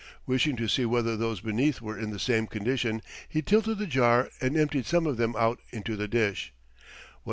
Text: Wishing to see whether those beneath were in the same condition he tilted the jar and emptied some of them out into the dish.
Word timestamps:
Wishing 0.25 0.55
to 0.55 0.67
see 0.67 0.83
whether 0.83 1.15
those 1.15 1.41
beneath 1.41 1.79
were 1.79 1.95
in 1.95 2.09
the 2.09 2.17
same 2.17 2.47
condition 2.47 3.03
he 3.29 3.43
tilted 3.43 3.77
the 3.77 3.85
jar 3.85 4.31
and 4.41 4.57
emptied 4.57 4.87
some 4.87 5.05
of 5.05 5.17
them 5.17 5.35
out 5.37 5.59
into 5.69 5.95
the 5.95 6.07
dish. 6.07 6.51